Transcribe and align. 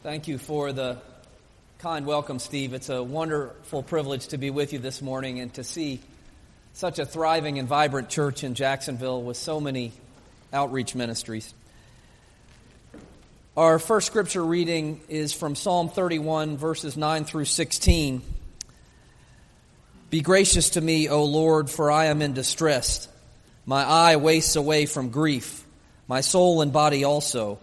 Thank 0.00 0.28
you 0.28 0.38
for 0.38 0.72
the 0.72 0.98
kind 1.80 2.06
welcome, 2.06 2.38
Steve. 2.38 2.72
It's 2.72 2.88
a 2.88 3.02
wonderful 3.02 3.82
privilege 3.82 4.28
to 4.28 4.38
be 4.38 4.48
with 4.48 4.72
you 4.72 4.78
this 4.78 5.02
morning 5.02 5.40
and 5.40 5.52
to 5.54 5.64
see 5.64 5.98
such 6.72 7.00
a 7.00 7.04
thriving 7.04 7.58
and 7.58 7.66
vibrant 7.66 8.08
church 8.08 8.44
in 8.44 8.54
Jacksonville 8.54 9.20
with 9.20 9.36
so 9.36 9.60
many 9.60 9.90
outreach 10.52 10.94
ministries. 10.94 11.52
Our 13.56 13.80
first 13.80 14.06
scripture 14.06 14.44
reading 14.44 15.00
is 15.08 15.32
from 15.32 15.56
Psalm 15.56 15.88
31, 15.88 16.58
verses 16.58 16.96
9 16.96 17.24
through 17.24 17.46
16. 17.46 18.22
Be 20.10 20.20
gracious 20.20 20.70
to 20.70 20.80
me, 20.80 21.08
O 21.08 21.24
Lord, 21.24 21.68
for 21.68 21.90
I 21.90 22.04
am 22.04 22.22
in 22.22 22.34
distress. 22.34 23.08
My 23.66 23.82
eye 23.82 24.14
wastes 24.14 24.54
away 24.54 24.86
from 24.86 25.08
grief, 25.08 25.66
my 26.06 26.20
soul 26.20 26.62
and 26.62 26.72
body 26.72 27.02
also. 27.02 27.58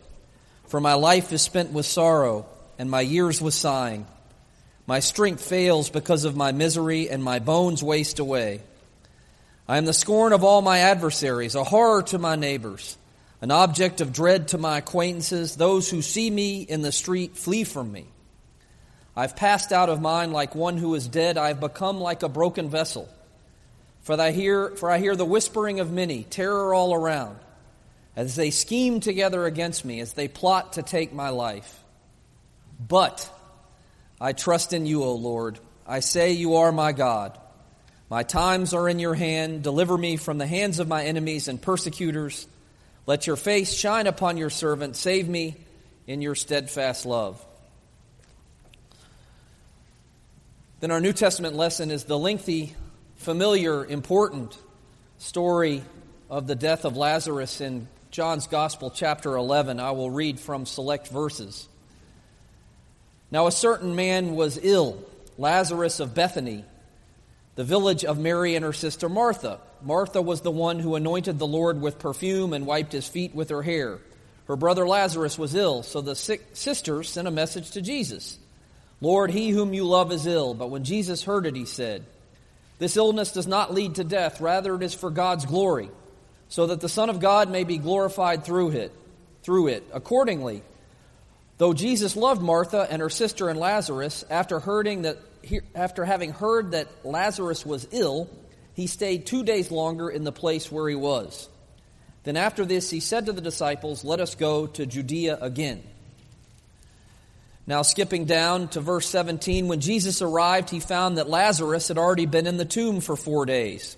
For 0.76 0.82
my 0.82 0.96
life 0.96 1.32
is 1.32 1.42
spent 1.42 1.72
with 1.72 1.86
sorrow, 1.86 2.46
and 2.78 2.92
my 2.92 3.00
years 3.00 3.42
with 3.42 3.54
sighing. 3.54 4.06
My 4.86 5.00
strength 5.00 5.42
fails 5.42 5.90
because 5.90 6.26
of 6.26 6.36
my 6.36 6.52
misery, 6.52 7.10
and 7.10 7.24
my 7.24 7.40
bones 7.40 7.82
waste 7.82 8.20
away. 8.20 8.60
I 9.70 9.78
am 9.78 9.86
the 9.86 9.94
scorn 9.94 10.34
of 10.34 10.44
all 10.44 10.62
my 10.62 10.80
adversaries, 10.80 11.56
a 11.56 11.64
horror 11.64 12.04
to 12.04 12.20
my 12.20 12.36
neighbors, 12.36 12.98
an 13.40 13.52
object 13.52 14.02
of 14.02 14.12
dread 14.12 14.50
to 14.50 14.58
my 14.58 14.80
acquaintances. 14.80 15.56
Those 15.56 15.90
who 15.90 16.02
see 16.02 16.30
me 16.30 16.64
in 16.64 16.82
the 16.82 16.92
street 16.92 17.38
flee 17.38 17.64
from 17.64 17.94
me. 17.94 18.08
I've 19.16 19.38
passed 19.38 19.72
out 19.72 19.88
of 19.88 20.02
mind 20.02 20.34
like 20.34 20.56
one 20.56 20.76
who 20.76 20.94
is 20.96 21.08
dead. 21.08 21.38
I 21.38 21.48
have 21.48 21.62
become 21.62 22.02
like 22.02 22.22
a 22.22 22.28
broken 22.28 22.70
vessel. 22.70 23.08
For 24.02 24.20
I 24.20 24.32
hear, 24.32 24.72
for 24.72 24.92
I 24.92 24.98
hear 24.98 25.16
the 25.16 25.24
whispering 25.24 25.80
of 25.80 25.94
many, 25.94 26.24
terror 26.24 26.74
all 26.74 26.94
around 26.94 27.38
as 28.16 28.36
they 28.36 28.50
scheme 28.50 29.00
together 29.00 29.46
against 29.46 29.84
me, 29.84 30.00
as 30.00 30.14
they 30.14 30.28
plot 30.28 30.74
to 30.74 30.84
take 30.84 31.14
my 31.14 31.30
life. 31.30 31.84
But 32.80 33.30
I 34.20 34.34
trust 34.34 34.74
in 34.74 34.86
you, 34.86 35.04
O 35.04 35.14
Lord. 35.16 35.60
I 35.86 36.00
say 36.00 36.32
you 36.32 36.56
are 36.56 36.72
my 36.72 36.92
God. 36.94 37.38
My 38.10 38.24
times 38.24 38.74
are 38.74 38.88
in 38.88 39.00
your 39.00 39.16
hand. 39.16 39.64
Deliver 39.64 39.98
me 39.98 40.18
from 40.18 40.38
the 40.38 40.48
hands 40.48 40.80
of 40.80 40.88
my 40.88 41.04
enemies 41.04 41.48
and 41.48 41.62
persecutors. 41.62 42.48
Let 43.06 43.28
your 43.28 43.36
face 43.36 43.74
shine 43.74 44.08
upon 44.08 44.38
your 44.38 44.50
servant. 44.50 44.96
Save 44.96 45.28
me 45.28 45.56
in 46.08 46.22
your 46.22 46.36
steadfast 46.36 47.06
love. 47.06 47.44
Then 50.80 50.92
our 50.92 51.02
New 51.02 51.14
Testament 51.14 51.56
lesson 51.56 51.92
is 51.92 52.04
the 52.04 52.18
lengthy, 52.18 52.76
familiar, 53.16 53.86
important 53.86 54.58
story 55.18 55.84
of 56.30 56.48
the 56.48 56.56
death 56.56 56.86
of 56.86 56.96
Lazarus 56.98 57.62
in 57.62 57.88
John's 58.16 58.48
Gospel, 58.48 58.92
chapter 58.92 59.36
11. 59.36 59.78
I 59.82 59.92
will 59.92 60.10
read 60.10 60.40
from 60.40 60.66
select 60.66 61.10
verses. 61.10 61.68
Now, 63.30 63.48
a 63.48 63.52
certain 63.52 63.94
man 63.94 64.38
was 64.38 64.58
ill, 64.64 65.04
Lazarus 65.38 66.00
of 66.00 66.16
Bethany, 66.16 66.64
the 67.56 67.66
village 67.66 68.06
of 68.06 68.18
Mary 68.18 68.56
and 68.56 68.64
her 68.64 68.72
sister 68.72 69.10
Martha. 69.10 69.60
Martha 69.82 70.22
was 70.22 70.40
the 70.40 70.50
one 70.50 70.80
who 70.80 70.96
anointed 70.96 71.40
the 71.40 71.46
Lord 71.46 71.82
with 71.82 72.00
perfume 72.00 72.54
and 72.54 72.66
wiped 72.66 72.94
his 72.94 73.06
feet 73.06 73.36
with 73.36 73.50
her 73.50 73.62
hair. 73.62 74.00
Her 74.48 74.56
brother 74.56 74.88
Lazarus 74.88 75.38
was 75.38 75.54
ill, 75.54 75.84
so 75.84 76.00
the 76.00 76.16
sisters 76.16 77.10
sent 77.10 77.28
a 77.28 77.32
message 77.32 77.72
to 77.72 77.82
Jesus 77.82 78.40
Lord, 79.02 79.30
he 79.30 79.50
whom 79.50 79.74
you 79.74 79.84
love 79.84 80.14
is 80.14 80.26
ill. 80.26 80.54
But 80.54 80.70
when 80.70 80.86
Jesus 80.86 81.26
heard 81.26 81.46
it, 81.46 81.56
he 81.58 81.66
said, 81.66 82.06
This 82.80 82.96
illness 82.96 83.34
does 83.34 83.46
not 83.46 83.74
lead 83.74 83.96
to 83.96 84.06
death, 84.06 84.40
rather, 84.40 84.74
it 84.76 84.84
is 84.84 84.94
for 84.94 85.10
God's 85.10 85.46
glory 85.46 85.90
so 86.48 86.68
that 86.68 86.82
the 86.82 86.90
Son 86.90 87.10
of 87.10 87.20
God 87.20 87.50
may 87.50 87.64
be 87.64 87.78
glorified 87.78 88.44
through 88.44 88.72
it. 88.72 88.94
Through 89.44 89.68
it. 89.68 89.84
Accordingly, 89.94 90.64
though 91.58 91.74
Jesus 91.74 92.16
loved 92.16 92.42
Martha 92.42 92.88
and 92.90 93.02
her 93.02 93.10
sister 93.10 93.50
and 93.50 93.60
Lazarus, 93.60 94.24
after 94.30 94.60
hearing 94.60 95.04
that 95.04 95.18
after 95.76 96.06
having 96.06 96.32
heard 96.32 96.72
that 96.72 96.88
Lazarus 97.04 97.66
was 97.66 97.88
ill, 97.92 98.30
he 98.74 98.88
stayed 98.88 99.26
two 99.26 99.44
days 99.44 99.72
longer 99.72 100.10
in 100.10 100.24
the 100.24 100.32
place 100.32 100.72
where 100.72 100.90
he 100.90 100.96
was. 100.96 101.48
Then 102.24 102.38
after 102.38 102.66
this, 102.66 102.90
he 102.90 103.00
said 103.00 103.28
to 103.28 103.34
the 103.34 103.42
disciples, 103.42 104.04
Let 104.04 104.20
us 104.20 104.36
go 104.36 104.66
to 104.68 104.86
Judea 104.86 105.38
again. 105.40 105.84
Now, 107.68 107.82
skipping 107.82 108.26
down 108.26 108.68
to 108.70 108.80
verse 108.80 109.08
17, 109.08 109.68
when 109.68 109.80
Jesus 109.80 110.22
arrived, 110.22 110.70
he 110.70 110.80
found 110.80 111.18
that 111.18 111.30
Lazarus 111.30 111.88
had 111.88 111.98
already 111.98 112.26
been 112.26 112.48
in 112.48 112.58
the 112.58 112.66
tomb 112.66 113.02
for 113.02 113.16
four 113.16 113.46
days. 113.46 113.98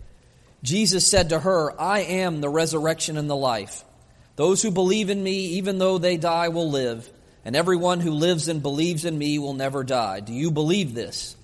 Jesus 0.63 1.07
said 1.07 1.29
to 1.29 1.39
her, 1.39 1.79
I 1.79 2.01
am 2.01 2.41
the 2.41 2.49
resurrection 2.49 3.17
and 3.17 3.29
the 3.29 3.35
life. 3.35 3.83
Those 4.35 4.61
who 4.61 4.71
believe 4.71 5.09
in 5.09 5.21
me, 5.21 5.57
even 5.57 5.77
though 5.77 5.97
they 5.97 6.17
die, 6.17 6.49
will 6.49 6.69
live, 6.69 7.11
and 7.43 7.55
everyone 7.55 7.99
who 7.99 8.11
lives 8.11 8.47
and 8.47 8.61
believes 8.61 9.05
in 9.05 9.17
me 9.17 9.39
will 9.39 9.53
never 9.53 9.83
die. 9.83 10.19
Do 10.19 10.33
you 10.33 10.51
believe 10.51 10.93
this? 10.93 11.35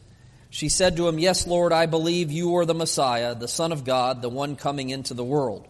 She 0.50 0.70
said 0.70 0.98
to 0.98 1.08
him, 1.08 1.20
Yes, 1.20 1.46
Lord, 1.46 1.74
I 1.74 1.88
believe 1.88 2.32
you 2.32 2.56
are 2.58 2.66
the 2.66 2.74
Messiah, 2.74 3.36
the 3.36 3.48
Son 3.48 3.72
of 3.72 3.84
God, 3.84 4.22
the 4.22 4.30
one 4.30 4.56
coming 4.56 4.90
into 4.90 5.14
the 5.14 5.24
world. 5.24 5.68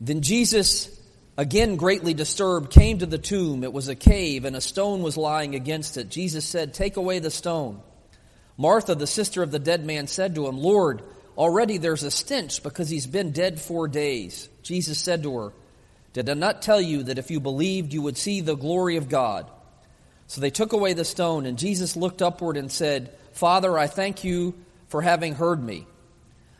Then 0.00 0.22
Jesus, 0.22 0.90
again 1.36 1.76
greatly 1.76 2.12
disturbed, 2.12 2.72
came 2.72 2.98
to 2.98 3.06
the 3.06 3.18
tomb. 3.18 3.62
It 3.62 3.72
was 3.72 3.88
a 3.88 3.94
cave, 3.94 4.44
and 4.44 4.56
a 4.56 4.60
stone 4.60 5.02
was 5.02 5.16
lying 5.16 5.54
against 5.54 5.96
it. 5.96 6.08
Jesus 6.08 6.44
said, 6.44 6.74
Take 6.74 6.96
away 6.96 7.18
the 7.18 7.30
stone. 7.30 7.80
Martha, 8.58 8.94
the 8.94 9.06
sister 9.06 9.42
of 9.42 9.50
the 9.50 9.58
dead 9.58 9.84
man, 9.84 10.06
said 10.06 10.34
to 10.34 10.46
him, 10.48 10.58
Lord, 10.58 11.02
Already 11.36 11.78
there's 11.78 12.02
a 12.02 12.10
stench 12.10 12.62
because 12.62 12.88
he's 12.88 13.06
been 13.06 13.32
dead 13.32 13.60
four 13.60 13.88
days. 13.88 14.48
Jesus 14.62 14.98
said 14.98 15.22
to 15.22 15.36
her, 15.36 15.52
Did 16.12 16.30
I 16.30 16.34
not 16.34 16.62
tell 16.62 16.80
you 16.80 17.04
that 17.04 17.18
if 17.18 17.30
you 17.30 17.40
believed, 17.40 17.92
you 17.92 18.02
would 18.02 18.16
see 18.16 18.40
the 18.40 18.56
glory 18.56 18.96
of 18.96 19.08
God? 19.08 19.50
So 20.28 20.40
they 20.40 20.50
took 20.50 20.72
away 20.72 20.92
the 20.94 21.04
stone, 21.04 21.46
and 21.46 21.58
Jesus 21.58 21.96
looked 21.96 22.22
upward 22.22 22.56
and 22.56 22.72
said, 22.72 23.12
Father, 23.32 23.78
I 23.78 23.86
thank 23.86 24.24
you 24.24 24.54
for 24.88 25.02
having 25.02 25.34
heard 25.34 25.62
me. 25.62 25.86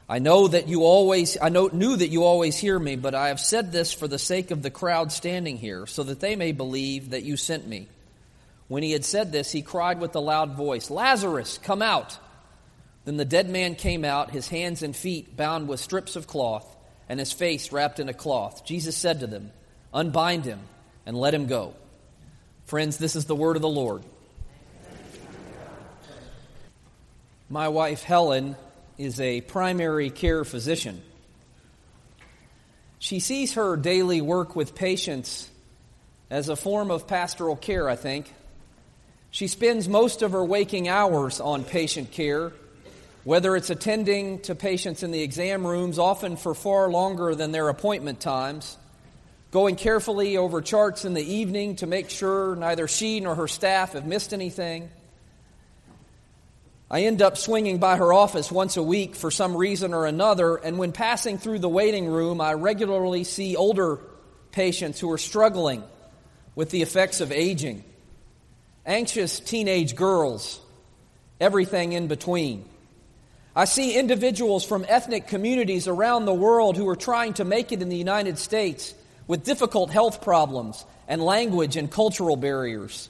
I 0.09 0.21
know 0.21 0.47
that 0.47 0.69
you 0.69 0.85
always 0.85 1.37
I 1.41 1.49
know, 1.49 1.69
knew 1.73 1.97
that 1.97 2.09
you 2.09 2.23
always 2.23 2.57
hear 2.57 2.79
me, 2.79 2.95
but 2.95 3.15
I 3.15 3.29
have 3.29 3.41
said 3.41 3.73
this 3.73 3.93
for 3.93 4.07
the 4.07 4.21
sake 4.21 4.53
of 4.53 4.63
the 4.63 4.71
crowd 4.71 5.11
standing 5.11 5.57
here, 5.57 5.87
so 5.87 6.05
that 6.05 6.21
they 6.21 6.37
may 6.37 6.53
believe 6.53 7.11
that 7.11 7.25
you 7.25 7.37
sent 7.37 7.67
me. 7.67 7.89
When 8.69 8.83
he 8.83 8.93
had 8.93 9.05
said 9.05 9.33
this, 9.33 9.51
he 9.51 9.63
cried 9.63 10.01
with 10.01 10.15
a 10.15 10.21
loud 10.21 10.55
voice, 10.55 10.91
Lazarus, 10.91 11.59
come 11.59 11.83
out. 11.83 12.19
Then 13.07 13.17
the 13.17 13.25
dead 13.25 13.49
man 13.49 13.77
came 13.77 14.05
out, 14.05 14.33
his 14.33 14.49
hands 14.49 14.83
and 14.83 14.95
feet 14.95 15.37
bound 15.37 15.69
with 15.69 15.79
strips 15.79 16.17
of 16.17 16.27
cloth, 16.27 16.67
and 17.09 17.21
his 17.21 17.33
face 17.33 17.71
wrapped 17.71 18.01
in 18.01 18.09
a 18.09 18.13
cloth. 18.13 18.65
Jesus 18.65 18.97
said 18.97 19.21
to 19.21 19.29
them, 19.29 19.53
Unbind 19.95 20.45
him 20.45 20.59
and 21.07 21.17
let 21.17 21.33
him 21.33 21.47
go. 21.47 21.75
Friends, 22.65 22.99
this 22.99 23.15
is 23.15 23.27
the 23.27 23.37
word 23.37 23.55
of 23.55 23.63
the 23.63 23.69
Lord. 23.69 24.03
My 27.49 27.69
wife, 27.69 28.03
Helen, 28.03 28.57
is 28.99 29.21
a 29.21 29.41
primary 29.41 30.11
care 30.11 30.45
physician. 30.45 31.01
She 32.99 33.21
sees 33.21 33.53
her 33.53 33.77
daily 33.77 34.21
work 34.21 34.57
with 34.57 34.75
patients 34.75 35.49
as 36.29 36.49
a 36.49 36.57
form 36.57 36.91
of 36.91 37.07
pastoral 37.07 37.55
care, 37.55 37.89
I 37.89 37.95
think. 37.95 38.35
She 39.31 39.47
spends 39.47 39.89
most 39.89 40.23
of 40.23 40.33
her 40.33 40.45
waking 40.45 40.89
hours 40.89 41.41
on 41.41 41.63
patient 41.63 42.11
care 42.11 42.53
whether 43.27 43.57
it's 43.57 43.71
attending 43.71 44.39
to 44.39 44.55
patients 44.55 45.03
in 45.03 45.11
the 45.11 45.21
exam 45.21 45.67
rooms, 45.67 45.99
often 45.99 46.37
for 46.37 46.55
far 46.55 46.89
longer 46.89 47.35
than 47.35 47.51
their 47.51 47.69
appointment 47.69 48.21
times, 48.21 48.79
going 49.51 49.75
carefully 49.75 50.37
over 50.37 50.63
charts 50.63 51.05
in 51.05 51.13
the 51.13 51.35
evening 51.35 51.75
to 51.75 51.89
make 51.89 52.09
sure 52.09 52.55
neither 52.55 52.87
she 52.87 53.19
nor 53.19 53.35
her 53.35 53.49
staff 53.49 53.95
have 53.95 54.07
missed 54.07 54.33
anything. 54.33 54.89
I 56.89 57.03
end 57.03 57.21
up 57.21 57.37
swinging 57.37 57.79
by 57.79 57.97
her 57.97 58.13
office 58.13 58.53
once 58.53 58.77
a 58.77 58.83
week 58.85 59.17
for 59.17 59.33
some 59.33 59.57
reason 59.57 59.93
or 59.93 60.07
another, 60.07 60.55
and 60.55 60.79
when 60.79 60.93
passing 60.93 61.37
through 61.37 61.59
the 61.59 61.69
waiting 61.69 62.07
room, 62.07 62.41
I 62.41 62.53
regularly 62.53 63.25
see 63.25 63.57
older 63.57 63.99
patients 64.53 65.01
who 65.01 65.11
are 65.11 65.19
struggling 65.19 65.83
with 66.55 66.71
the 66.71 66.83
effects 66.83 67.21
of 67.21 67.33
aging, 67.33 67.83
anxious 68.87 69.41
teenage 69.41 69.97
girls, 69.97 70.61
everything 71.41 71.93
in 71.93 72.07
between. 72.07 72.69
I 73.57 73.65
see 73.65 73.99
individuals 73.99 74.67
from 74.67 74.85
ethnic 74.87 75.29
communities 75.29 75.89
around 75.89 76.27
the 76.27 76.35
world 76.35 76.77
who 76.77 76.87
are 76.91 76.97
trying 76.97 77.33
to 77.35 77.45
make 77.47 77.73
it 77.73 77.81
in 77.81 77.89
the 77.89 77.97
United 77.97 78.37
States 78.37 78.95
with 79.27 79.45
difficult 79.45 79.91
health 79.91 80.21
problems 80.21 80.85
and 81.09 81.23
language 81.23 81.79
and 81.79 81.91
cultural 81.91 82.37
barriers. 82.37 83.09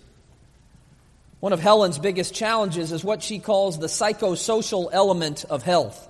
One 1.40 1.52
of 1.52 1.58
Helen's 1.58 1.98
biggest 1.98 2.32
challenges 2.32 2.93
is 2.93 3.02
what 3.02 3.25
she 3.25 3.40
calls 3.40 3.81
the 3.81 3.88
psychosocial 3.88 4.88
element 4.93 5.44
of 5.44 5.64
health. 5.64 6.08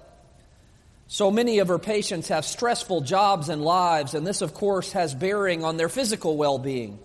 So 1.08 1.30
many 1.30 1.60
of 1.60 1.68
her 1.68 1.78
patients 1.78 2.28
have 2.28 2.44
stressful 2.44 3.02
jobs 3.02 3.48
and 3.48 3.62
lives, 3.64 4.12
and 4.12 4.26
this, 4.26 4.42
of 4.42 4.52
course, 4.52 4.92
has 4.92 5.14
bearing 5.14 5.64
on 5.64 5.78
their 5.78 5.88
physical 5.88 6.36
well 6.36 6.58
being. 6.58 6.98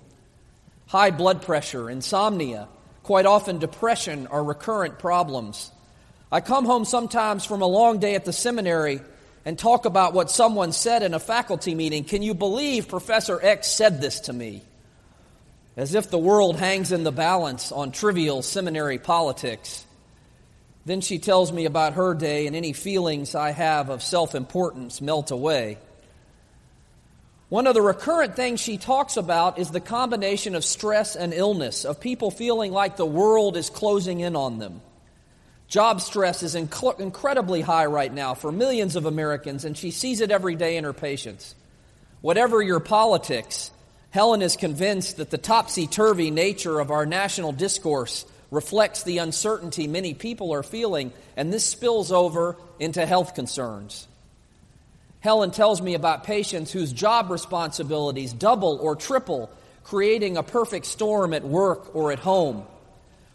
High 0.87 1.11
blood 1.11 1.43
pressure, 1.43 1.89
insomnia, 1.89 2.67
quite 3.03 3.25
often 3.25 3.59
depression 3.59 4.27
are 4.27 4.43
recurrent 4.43 4.99
problems. 4.99 5.71
I 6.31 6.39
come 6.39 6.65
home 6.65 6.85
sometimes 6.85 7.43
from 7.43 7.61
a 7.61 7.67
long 7.67 7.99
day 7.99 8.15
at 8.15 8.23
the 8.23 8.31
seminary 8.31 9.01
and 9.43 9.59
talk 9.59 9.85
about 9.85 10.13
what 10.13 10.31
someone 10.31 10.71
said 10.71 11.03
in 11.03 11.13
a 11.13 11.19
faculty 11.19 11.75
meeting. 11.75 12.05
Can 12.05 12.21
you 12.21 12.33
believe 12.33 12.87
Professor 12.87 13.39
X 13.41 13.67
said 13.67 13.99
this 13.99 14.21
to 14.21 14.33
me? 14.33 14.61
As 15.75 15.93
if 15.93 16.09
the 16.09 16.17
world 16.17 16.57
hangs 16.57 16.91
in 16.91 17.03
the 17.03 17.11
balance 17.11 17.71
on 17.71 17.91
trivial 17.91 18.41
seminary 18.43 18.97
politics. 18.97 19.85
Then 20.85 21.01
she 21.01 21.19
tells 21.19 21.51
me 21.51 21.65
about 21.65 21.93
her 21.93 22.13
day, 22.13 22.47
and 22.47 22.55
any 22.55 22.73
feelings 22.73 23.35
I 23.35 23.51
have 23.51 23.89
of 23.89 24.01
self 24.01 24.33
importance 24.33 25.01
melt 25.01 25.31
away. 25.31 25.77
One 27.49 27.67
of 27.67 27.73
the 27.73 27.81
recurrent 27.81 28.35
things 28.35 28.61
she 28.61 28.77
talks 28.77 29.17
about 29.17 29.59
is 29.59 29.69
the 29.69 29.81
combination 29.81 30.55
of 30.55 30.63
stress 30.63 31.15
and 31.15 31.33
illness, 31.33 31.83
of 31.85 31.99
people 31.99 32.31
feeling 32.31 32.71
like 32.71 32.95
the 32.95 33.05
world 33.05 33.57
is 33.57 33.69
closing 33.69 34.21
in 34.21 34.35
on 34.35 34.57
them. 34.57 34.81
Job 35.71 36.01
stress 36.01 36.43
is 36.43 36.53
inc- 36.53 36.99
incredibly 36.99 37.61
high 37.61 37.85
right 37.85 38.13
now 38.13 38.33
for 38.33 38.51
millions 38.51 38.97
of 38.97 39.05
Americans, 39.05 39.63
and 39.63 39.77
she 39.77 39.89
sees 39.89 40.19
it 40.19 40.29
every 40.29 40.55
day 40.55 40.75
in 40.75 40.83
her 40.83 40.91
patients. 40.91 41.55
Whatever 42.19 42.61
your 42.61 42.81
politics, 42.81 43.71
Helen 44.09 44.41
is 44.41 44.57
convinced 44.57 45.15
that 45.15 45.29
the 45.29 45.37
topsy 45.37 45.87
turvy 45.87 46.29
nature 46.29 46.81
of 46.81 46.91
our 46.91 47.05
national 47.05 47.53
discourse 47.53 48.25
reflects 48.51 49.03
the 49.03 49.19
uncertainty 49.19 49.87
many 49.87 50.13
people 50.13 50.53
are 50.53 50.61
feeling, 50.61 51.13
and 51.37 51.53
this 51.53 51.65
spills 51.65 52.11
over 52.11 52.57
into 52.77 53.05
health 53.05 53.33
concerns. 53.33 54.09
Helen 55.21 55.51
tells 55.51 55.81
me 55.81 55.93
about 55.93 56.25
patients 56.25 56.73
whose 56.73 56.91
job 56.91 57.31
responsibilities 57.31 58.33
double 58.33 58.77
or 58.81 58.97
triple, 58.97 59.49
creating 59.85 60.35
a 60.35 60.43
perfect 60.43 60.85
storm 60.85 61.33
at 61.33 61.45
work 61.45 61.95
or 61.95 62.11
at 62.11 62.19
home. 62.19 62.65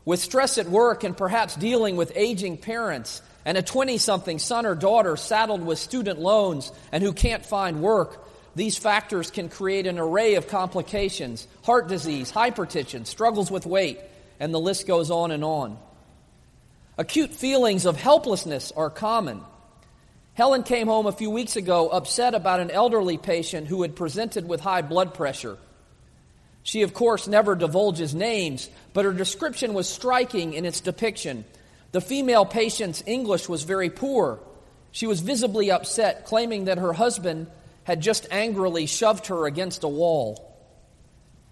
With 0.07 0.21
stress 0.21 0.57
at 0.57 0.69
work 0.69 1.03
and 1.03 1.17
perhaps 1.17 1.57
dealing 1.57 1.97
with 1.97 2.13
aging 2.15 2.59
parents 2.59 3.21
and 3.45 3.59
a 3.59 3.63
20 3.63 3.99
something 3.99 4.39
son 4.39 4.65
or 4.65 4.77
daughter 4.77 5.17
saddled 5.17 5.67
with 5.67 5.81
student 5.81 6.21
loans 6.21 6.73
and 6.93 7.03
who 7.03 7.13
can't 7.13 7.45
find 7.45 7.83
work, 7.83 8.25
these 8.55 8.79
factors 8.79 9.33
can 9.33 9.49
create 9.49 9.87
an 9.87 9.99
array 9.99 10.37
of 10.37 10.47
complications 10.47 11.49
heart 11.65 11.89
disease, 11.89 12.31
hypertension, 12.31 13.05
struggles 13.05 13.51
with 13.51 13.67
weight, 13.67 13.99
and 14.39 14.55
the 14.55 14.61
list 14.61 14.87
goes 14.87 15.11
on 15.11 15.33
and 15.33 15.43
on. 15.43 15.77
Acute 16.97 17.35
feelings 17.35 17.85
of 17.85 17.97
helplessness 17.97 18.73
are 18.77 18.91
common. 18.91 19.41
Helen 20.35 20.63
came 20.63 20.87
home 20.87 21.07
a 21.07 21.13
few 21.13 21.31
weeks 21.31 21.57
ago 21.57 21.89
upset 21.89 22.35
about 22.35 22.61
an 22.61 22.71
elderly 22.71 23.19
patient 23.19 23.67
who 23.67 23.83
had 23.83 23.97
presented 23.97 24.47
with 24.47 24.61
high 24.61 24.83
blood 24.83 25.15
pressure. 25.15 25.59
She, 26.67 26.83
of 26.83 26.93
course, 26.93 27.29
never 27.29 27.55
divulges 27.55 28.13
names, 28.13 28.69
but 28.93 29.05
her 29.05 29.13
description 29.13 29.73
was 29.73 29.89
striking 29.89 30.53
in 30.53 30.65
its 30.65 30.81
depiction. 30.81 31.45
The 31.93 32.01
female 32.01 32.45
patient's 32.45 33.05
English 33.07 33.49
was 33.49 33.63
very 33.63 33.89
poor. 33.89 34.41
She 34.91 35.07
was 35.07 35.21
visibly 35.21 35.71
upset, 35.71 36.25
claiming 36.25 36.65
that 36.65 36.79
her 36.79 36.93
husband 36.93 37.47
had 37.85 38.01
just 38.01 38.27
angrily 38.33 38.87
shoved 38.87 39.29
her 39.29 39.47
against 39.47 39.85
a 39.85 39.89
wall. 39.89 40.57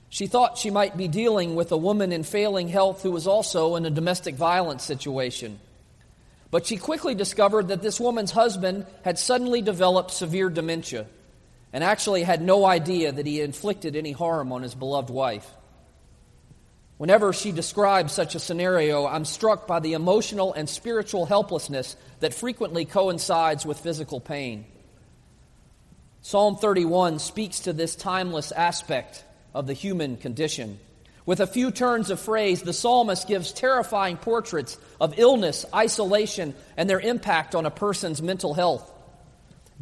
She 0.09 0.27
thought 0.27 0.59
she 0.59 0.71
might 0.71 0.97
be 0.97 1.07
dealing 1.07 1.55
with 1.55 1.71
a 1.71 1.77
woman 1.77 2.11
in 2.11 2.25
failing 2.25 2.67
health 2.67 3.05
who 3.05 3.13
was 3.13 3.29
also 3.29 3.77
in 3.77 3.87
a 3.87 3.91
domestic 3.91 4.35
violence 4.35 4.83
situation. 4.83 5.61
But 6.51 6.67
she 6.67 6.77
quickly 6.77 7.15
discovered 7.15 7.69
that 7.69 7.83
this 7.83 8.01
woman's 8.01 8.33
husband 8.33 8.85
had 9.05 9.21
suddenly 9.21 9.63
developed 9.63 10.11
severe 10.11 10.51
dementia 10.51 11.07
and 11.75 11.83
actually 11.83 12.23
had 12.23 12.41
no 12.41 12.65
idea 12.65 13.11
that 13.11 13.27
he 13.27 13.41
inflicted 13.41 13.97
any 13.97 14.13
harm 14.13 14.53
on 14.53 14.63
his 14.63 14.77
beloved 14.77 15.11
wife. 15.11 15.51
Whenever 16.99 17.33
she 17.33 17.51
describes 17.51 18.13
such 18.13 18.37
a 18.37 18.39
scenario, 18.39 19.05
I'm 19.05 19.25
struck 19.25 19.67
by 19.67 19.81
the 19.81 19.95
emotional 19.95 20.55
and 20.55 20.69
spiritual 20.69 21.27
helplessness 21.27 21.97
that 22.21 22.33
frequently 22.33 22.85
coincides 22.85 23.67
with 23.67 23.81
physical 23.81 24.21
pain. 24.21 24.67
Psalm 26.23 26.55
31 26.55 27.19
speaks 27.19 27.59
to 27.61 27.73
this 27.73 27.97
timeless 27.97 28.53
aspect 28.53 29.25
of 29.53 29.67
the 29.67 29.73
human 29.73 30.17
condition. 30.17 30.79
With 31.27 31.41
a 31.41 31.47
few 31.47 31.73
turns 31.73 32.09
of 32.11 32.21
phrase, 32.21 32.63
the 32.63 32.73
psalmist 32.73 33.27
gives 33.27 33.53
terrifying 33.53 34.17
portraits 34.17 34.79
of 35.01 35.19
illness, 35.19 35.67
isolation, 35.75 36.55
and 36.77 36.89
their 36.89 37.01
impact 37.01 37.57
on 37.57 37.67
a 37.67 37.71
person's 37.71 38.23
mental 38.23 38.55
health. 38.55 38.94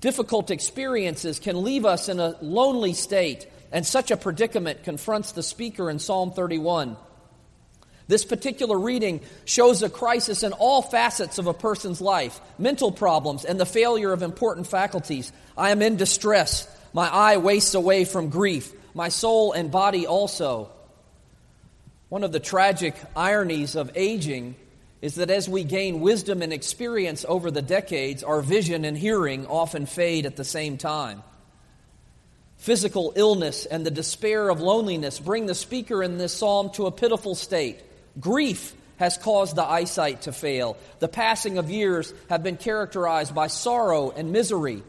Difficult 0.03 0.51
experiences 0.51 1.39
can 1.39 1.63
leave 1.63 1.87
us 1.87 2.09
in 2.09 2.19
a 2.19 2.37
lonely 2.43 2.93
state, 2.93 3.47
and 3.71 3.87
such 3.87 4.11
a 4.11 4.17
predicament 4.17 4.83
confronts 4.83 5.31
the 5.31 5.45
speaker 5.45 5.89
in 5.89 6.01
Psalm 6.01 6.33
31. 6.33 6.97
This 8.09 8.25
particular 8.25 8.77
reading 8.77 9.21
shows 9.45 9.81
a 9.81 9.89
crisis 9.89 10.43
in 10.43 10.53
all 10.55 10.83
facets 10.83 11.39
of 11.39 11.47
a 11.47 11.55
person's 11.55 12.01
life 12.01 12.41
mental 12.59 12.91
problems 12.91 13.45
and 13.45 13.61
the 13.61 13.65
failure 13.65 14.13
of 14.13 14.25
important 14.25 14.67
faculties. 14.67 15.33
I 15.57 15.71
am 15.71 15.81
in 15.81 15.95
distress. 15.95 16.67
My 16.93 17.09
eye 17.09 17.37
wastes 17.37 17.75
away 17.75 18.05
from 18.05 18.29
grief 18.29 18.75
my 18.95 19.09
soul 19.09 19.53
and 19.53 19.71
body 19.71 20.09
also. 20.09 20.69
One 22.09 22.25
of 22.25 22.33
the 22.33 22.41
tragic 22.41 22.97
ironies 23.17 23.77
of 23.77 23.93
aging 23.95 24.57
is 25.03 25.17
that 25.17 25.31
as 25.31 25.49
we 25.49 25.65
gain 25.65 26.01
wisdom 26.01 26.41
and 26.41 26.53
experience 26.53 27.27
over 27.29 27.51
the 27.51 27.61
decades, 27.61 28.23
our 28.23 28.41
vision 28.41 28.85
and 28.85 28.97
hearing 28.97 29.47
often 29.49 29.85
fade 29.85 30.25
at 30.25 30.37
the 30.37 30.45
same 30.45 30.79
time. 30.79 31.23
Physical 32.59 33.13
illness 33.17 33.67
and 33.67 33.85
the 33.85 33.91
despair 33.91 34.49
of 34.49 34.61
loneliness 34.61 35.19
bring 35.19 35.47
the 35.47 35.55
speaker 35.57 36.05
in 36.05 36.19
this 36.19 36.33
psalm 36.33 36.71
to 36.71 36.87
a 36.87 36.93
pitiful 36.93 37.35
state. 37.35 37.81
Grief 38.21 38.75
has 38.99 39.19
caused 39.19 39.57
the 39.57 39.65
eyesight 39.65 40.23
to 40.23 40.33
fail. 40.33 40.77
The 41.01 41.09
passing 41.09 41.59
of 41.59 41.69
years 41.69 42.15
have 42.31 42.45
been 42.45 42.57
characterized 42.57 43.35
by 43.35 43.49
sorrow 43.49 44.13
and 44.13 44.31
misery. 44.31 44.85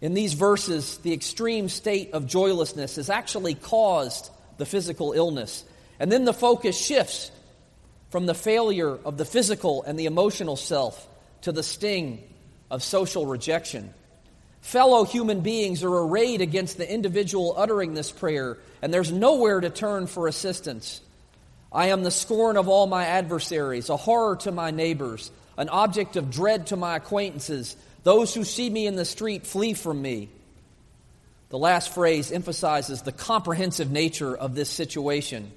In 0.00 0.14
these 0.14 0.32
verses, 0.32 0.96
the 0.98 1.12
extreme 1.12 1.68
state 1.68 2.12
of 2.14 2.26
joylessness 2.26 2.96
has 2.96 3.10
actually 3.10 3.54
caused 3.54 4.30
the 4.56 4.64
physical 4.64 5.12
illness. 5.12 5.62
And 5.98 6.10
then 6.10 6.24
the 6.24 6.32
focus 6.32 6.82
shifts 6.82 7.30
from 8.10 8.26
the 8.26 8.34
failure 8.34 8.98
of 9.04 9.16
the 9.16 9.24
physical 9.24 9.82
and 9.84 9.98
the 9.98 10.06
emotional 10.06 10.56
self 10.56 11.08
to 11.42 11.52
the 11.52 11.62
sting 11.62 12.22
of 12.70 12.82
social 12.82 13.26
rejection. 13.26 13.92
Fellow 14.60 15.04
human 15.04 15.40
beings 15.40 15.82
are 15.82 15.94
arrayed 15.94 16.40
against 16.40 16.76
the 16.76 16.92
individual 16.92 17.54
uttering 17.56 17.94
this 17.94 18.12
prayer, 18.12 18.58
and 18.82 18.92
there's 18.92 19.10
nowhere 19.10 19.60
to 19.60 19.70
turn 19.70 20.06
for 20.06 20.28
assistance. 20.28 21.00
I 21.72 21.88
am 21.88 22.02
the 22.02 22.10
scorn 22.10 22.56
of 22.56 22.68
all 22.68 22.86
my 22.86 23.06
adversaries, 23.06 23.88
a 23.88 23.96
horror 23.96 24.36
to 24.36 24.52
my 24.52 24.70
neighbors, 24.70 25.30
an 25.56 25.68
object 25.68 26.16
of 26.16 26.30
dread 26.30 26.66
to 26.68 26.76
my 26.76 26.96
acquaintances, 26.96 27.76
those 28.02 28.34
who 28.34 28.44
see 28.44 28.68
me 28.68 28.86
in 28.86 28.96
the 28.96 29.04
street 29.04 29.46
flee 29.46 29.74
from 29.74 30.02
me. 30.02 30.28
The 31.50 31.58
last 31.58 31.94
phrase 31.94 32.30
emphasizes 32.30 33.02
the 33.02 33.12
comprehensive 33.12 33.90
nature 33.90 34.36
of 34.36 34.54
this 34.54 34.68
situation. 34.68 35.52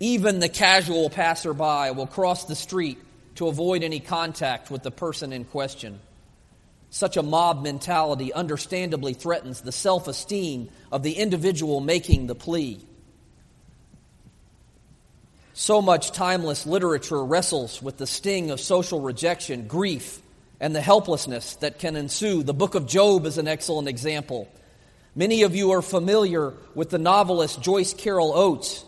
Even 0.00 0.38
the 0.38 0.48
casual 0.48 1.10
passerby 1.10 1.90
will 1.94 2.06
cross 2.06 2.44
the 2.44 2.54
street 2.54 2.98
to 3.36 3.48
avoid 3.48 3.82
any 3.82 4.00
contact 4.00 4.70
with 4.70 4.82
the 4.82 4.90
person 4.90 5.32
in 5.32 5.44
question. 5.44 5.98
Such 6.90 7.16
a 7.16 7.22
mob 7.22 7.62
mentality 7.62 8.32
understandably 8.32 9.12
threatens 9.12 9.60
the 9.60 9.72
self 9.72 10.08
esteem 10.08 10.70
of 10.90 11.02
the 11.02 11.12
individual 11.12 11.80
making 11.80 12.26
the 12.26 12.34
plea. 12.34 12.80
So 15.52 15.82
much 15.82 16.12
timeless 16.12 16.66
literature 16.66 17.22
wrestles 17.22 17.82
with 17.82 17.98
the 17.98 18.06
sting 18.06 18.50
of 18.52 18.60
social 18.60 19.00
rejection, 19.00 19.66
grief, 19.66 20.22
and 20.60 20.74
the 20.74 20.80
helplessness 20.80 21.56
that 21.56 21.78
can 21.78 21.96
ensue. 21.96 22.42
The 22.42 22.54
book 22.54 22.74
of 22.74 22.86
Job 22.86 23.26
is 23.26 23.38
an 23.38 23.48
excellent 23.48 23.88
example. 23.88 24.48
Many 25.16 25.42
of 25.42 25.56
you 25.56 25.72
are 25.72 25.82
familiar 25.82 26.54
with 26.76 26.90
the 26.90 26.98
novelist 26.98 27.60
Joyce 27.60 27.92
Carol 27.92 28.32
Oates, 28.32 28.84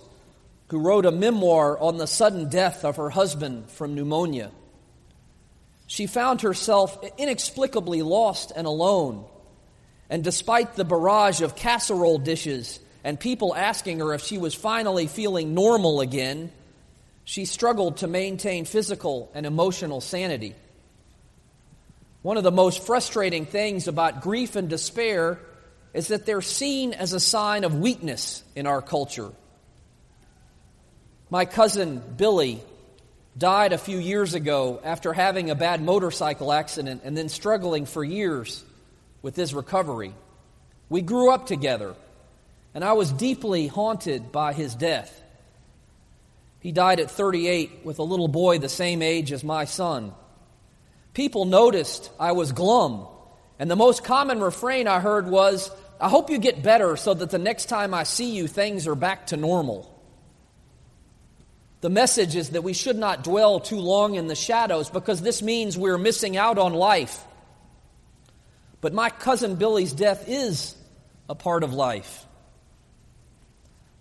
who 0.70 0.78
wrote 0.78 1.04
a 1.04 1.10
memoir 1.10 1.76
on 1.78 1.96
the 1.96 2.06
sudden 2.06 2.48
death 2.48 2.84
of 2.84 2.96
her 2.96 3.10
husband 3.10 3.68
from 3.70 3.96
pneumonia. 3.96 4.52
She 5.88 6.06
found 6.06 6.42
herself 6.42 6.96
inexplicably 7.18 8.02
lost 8.02 8.52
and 8.54 8.68
alone. 8.68 9.24
And 10.08 10.22
despite 10.22 10.76
the 10.76 10.84
barrage 10.84 11.40
of 11.40 11.56
casserole 11.56 12.18
dishes 12.18 12.78
and 13.02 13.18
people 13.18 13.54
asking 13.54 13.98
her 13.98 14.14
if 14.14 14.22
she 14.22 14.38
was 14.38 14.54
finally 14.54 15.08
feeling 15.08 15.54
normal 15.54 16.00
again, 16.00 16.52
she 17.24 17.46
struggled 17.46 17.96
to 17.98 18.06
maintain 18.06 18.64
physical 18.64 19.28
and 19.34 19.46
emotional 19.46 20.00
sanity. 20.00 20.54
One 22.22 22.36
of 22.36 22.44
the 22.44 22.52
most 22.52 22.86
frustrating 22.86 23.44
things 23.44 23.88
about 23.88 24.22
grief 24.22 24.54
and 24.54 24.68
despair 24.68 25.40
is 25.94 26.08
that 26.08 26.26
they're 26.26 26.40
seen 26.40 26.92
as 26.92 27.12
a 27.12 27.20
sign 27.20 27.64
of 27.64 27.74
weakness 27.74 28.44
in 28.54 28.68
our 28.68 28.80
culture. 28.80 29.32
My 31.32 31.44
cousin 31.44 32.02
Billy 32.16 32.60
died 33.38 33.72
a 33.72 33.78
few 33.78 33.98
years 33.98 34.34
ago 34.34 34.80
after 34.82 35.12
having 35.12 35.48
a 35.48 35.54
bad 35.54 35.80
motorcycle 35.80 36.52
accident 36.52 37.02
and 37.04 37.16
then 37.16 37.28
struggling 37.28 37.86
for 37.86 38.02
years 38.02 38.64
with 39.22 39.36
his 39.36 39.54
recovery. 39.54 40.12
We 40.88 41.02
grew 41.02 41.30
up 41.30 41.46
together, 41.46 41.94
and 42.74 42.84
I 42.84 42.94
was 42.94 43.12
deeply 43.12 43.68
haunted 43.68 44.32
by 44.32 44.52
his 44.52 44.74
death. 44.74 45.22
He 46.58 46.72
died 46.72 46.98
at 46.98 47.12
38 47.12 47.82
with 47.84 48.00
a 48.00 48.02
little 48.02 48.26
boy 48.26 48.58
the 48.58 48.68
same 48.68 49.00
age 49.00 49.30
as 49.30 49.44
my 49.44 49.66
son. 49.66 50.12
People 51.14 51.44
noticed 51.44 52.10
I 52.18 52.32
was 52.32 52.50
glum, 52.50 53.06
and 53.60 53.70
the 53.70 53.76
most 53.76 54.02
common 54.02 54.40
refrain 54.40 54.88
I 54.88 54.98
heard 54.98 55.28
was, 55.28 55.70
I 56.00 56.08
hope 56.08 56.28
you 56.28 56.38
get 56.38 56.64
better 56.64 56.96
so 56.96 57.14
that 57.14 57.30
the 57.30 57.38
next 57.38 57.66
time 57.66 57.94
I 57.94 58.02
see 58.02 58.34
you, 58.34 58.48
things 58.48 58.88
are 58.88 58.96
back 58.96 59.28
to 59.28 59.36
normal. 59.36 59.89
The 61.80 61.90
message 61.90 62.36
is 62.36 62.50
that 62.50 62.62
we 62.62 62.74
should 62.74 62.98
not 62.98 63.24
dwell 63.24 63.58
too 63.60 63.80
long 63.80 64.14
in 64.14 64.26
the 64.26 64.34
shadows 64.34 64.90
because 64.90 65.22
this 65.22 65.42
means 65.42 65.78
we're 65.78 65.98
missing 65.98 66.36
out 66.36 66.58
on 66.58 66.74
life. 66.74 67.24
But 68.80 68.92
my 68.92 69.10
cousin 69.10 69.56
Billy's 69.56 69.92
death 69.92 70.24
is 70.28 70.74
a 71.28 71.34
part 71.34 71.62
of 71.62 71.72
life. 71.72 72.26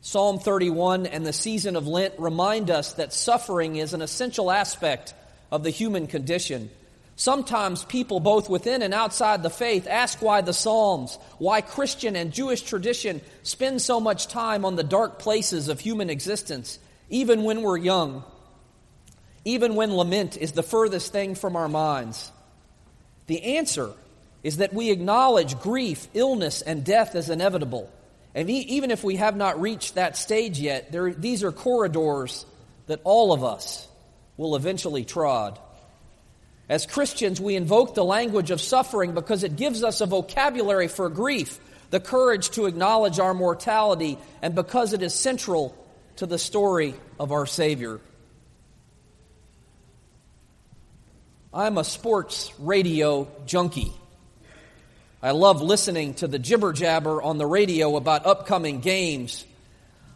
Psalm 0.01 0.39
31 0.39 1.05
and 1.05 1.25
the 1.25 1.33
season 1.33 1.75
of 1.75 1.87
Lent 1.87 2.13
remind 2.17 2.69
us 2.69 2.93
that 2.93 3.13
suffering 3.13 3.75
is 3.75 3.93
an 3.93 4.01
essential 4.01 4.49
aspect 4.49 5.13
of 5.51 5.63
the 5.63 5.69
human 5.69 6.07
condition. 6.07 6.69
Sometimes 7.17 7.83
people, 7.83 8.21
both 8.21 8.49
within 8.49 8.81
and 8.81 8.93
outside 8.93 9.43
the 9.43 9.49
faith, 9.49 9.87
ask 9.89 10.21
why 10.21 10.39
the 10.39 10.53
Psalms, 10.53 11.17
why 11.37 11.59
Christian 11.59 12.15
and 12.15 12.31
Jewish 12.31 12.61
tradition 12.61 13.19
spend 13.43 13.81
so 13.81 13.99
much 13.99 14.27
time 14.27 14.63
on 14.63 14.77
the 14.77 14.83
dark 14.83 15.19
places 15.19 15.67
of 15.67 15.81
human 15.81 16.09
existence, 16.09 16.79
even 17.09 17.43
when 17.43 17.61
we're 17.61 17.77
young, 17.77 18.23
even 19.45 19.75
when 19.75 19.95
lament 19.95 20.37
is 20.37 20.51
the 20.51 20.63
furthest 20.63 21.11
thing 21.11 21.35
from 21.35 21.55
our 21.55 21.69
minds. 21.69 22.31
The 23.27 23.57
answer 23.57 23.91
is 24.43 24.57
that 24.57 24.73
we 24.73 24.91
acknowledge 24.91 25.59
grief, 25.59 26.07
illness, 26.13 26.61
and 26.61 26.83
death 26.83 27.15
as 27.15 27.29
inevitable. 27.29 27.91
And 28.35 28.49
even 28.49 28.91
if 28.91 29.03
we 29.03 29.15
have 29.17 29.35
not 29.35 29.59
reached 29.59 29.95
that 29.95 30.15
stage 30.15 30.59
yet, 30.59 30.91
there, 30.91 31.11
these 31.11 31.43
are 31.43 31.51
corridors 31.51 32.45
that 32.87 33.01
all 33.03 33.33
of 33.33 33.43
us 33.43 33.87
will 34.37 34.55
eventually 34.55 35.03
trod. 35.03 35.59
As 36.69 36.85
Christians, 36.85 37.41
we 37.41 37.55
invoke 37.55 37.95
the 37.95 38.03
language 38.03 38.51
of 38.51 38.61
suffering 38.61 39.13
because 39.13 39.43
it 39.43 39.55
gives 39.55 39.83
us 39.83 40.01
a 40.01 40.05
vocabulary 40.05 40.87
for 40.87 41.09
grief, 41.09 41.59
the 41.89 41.99
courage 41.99 42.51
to 42.51 42.67
acknowledge 42.67 43.19
our 43.19 43.33
mortality, 43.33 44.19
and 44.41 44.53
because 44.53 44.93
it 44.93 45.01
is 45.01 45.13
central 45.13 45.75
to 46.19 46.25
the 46.25 46.37
story 46.37 46.93
of 47.17 47.31
our 47.31 47.45
Savior. 47.45 48.01
I'm 51.53 51.77
a 51.77 51.85
sports 51.85 52.51
radio 52.59 53.25
junkie. 53.45 53.93
I 55.23 55.31
love 55.31 55.61
listening 55.61 56.15
to 56.15 56.27
the 56.27 56.37
jibber 56.37 56.73
jabber 56.73 57.21
on 57.21 57.37
the 57.37 57.45
radio 57.45 57.95
about 57.95 58.25
upcoming 58.25 58.81
games. 58.81 59.45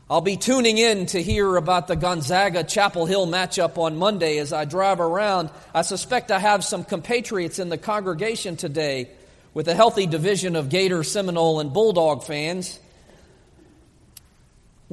I'll 0.10 0.19
be 0.19 0.36
tuning 0.36 0.77
in 0.77 1.05
to 1.05 1.24
hear 1.24 1.55
about 1.55 1.88
the 1.88 1.95
Gonzaga 1.95 2.65
Chapel 2.65 3.05
Hill 3.05 3.25
matchup 3.25 3.77
on 3.77 3.95
Monday 3.95 4.39
as 4.39 4.51
I 4.51 4.65
drive 4.65 5.00
around. 5.00 5.51
I 5.74 5.83
suspect 5.83 6.31
I 6.31 6.39
have 6.39 6.65
some 6.65 6.83
compatriots 6.83 7.60
in 7.60 7.69
the 7.69 7.77
congregation 7.77 8.57
today 8.57 9.10
with 9.53 9.69
a 9.69 9.74
healthy 9.74 10.05
division 10.05 10.57
of 10.57 10.67
Gator, 10.67 11.05
Seminole, 11.05 11.62
and 11.62 11.72
Bulldog 11.72 12.25
fans. 12.25 12.77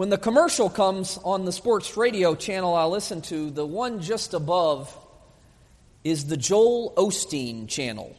When 0.01 0.09
the 0.09 0.17
commercial 0.17 0.71
comes 0.71 1.19
on 1.25 1.45
the 1.45 1.53
sports 1.53 1.95
radio 1.95 2.35
channel 2.35 2.75
I 2.75 2.87
listen 2.87 3.21
to, 3.21 3.51
the 3.51 3.67
one 3.67 4.01
just 4.01 4.33
above 4.33 4.97
is 6.05 6.25
the 6.25 6.39
Joel 6.39 6.95
Osteen 6.97 7.69
channel. 7.69 8.17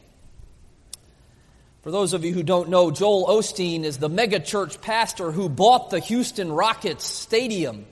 For 1.82 1.90
those 1.90 2.12
of 2.12 2.24
you 2.24 2.34
who 2.34 2.44
don't 2.44 2.68
know, 2.68 2.92
Joel 2.92 3.26
Osteen 3.26 3.82
is 3.82 3.98
the 3.98 4.08
megachurch 4.08 4.80
pastor 4.80 5.32
who 5.32 5.48
bought 5.48 5.90
the 5.90 5.98
Houston 5.98 6.52
Rockets 6.52 7.04
Stadium 7.04 7.84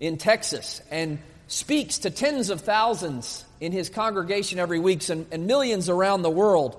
in 0.00 0.16
Texas 0.16 0.82
and 0.90 1.20
speaks 1.46 1.98
to 1.98 2.10
tens 2.10 2.50
of 2.50 2.62
thousands 2.62 3.44
in 3.60 3.70
his 3.70 3.88
congregation 3.88 4.58
every 4.58 4.80
week 4.80 5.08
and, 5.10 5.26
and 5.30 5.46
millions 5.46 5.88
around 5.88 6.22
the 6.22 6.30
world. 6.30 6.76